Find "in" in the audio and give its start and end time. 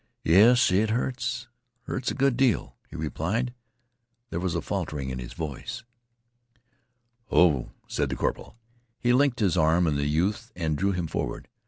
5.11-5.19, 9.85-9.97